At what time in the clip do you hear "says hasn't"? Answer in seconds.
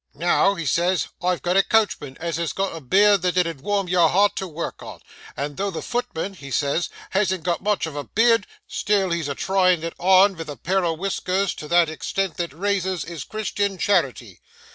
6.49-7.43